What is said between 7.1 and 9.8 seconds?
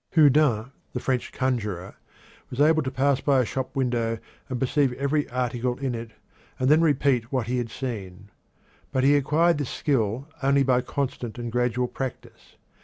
what he had seen. But he acquired this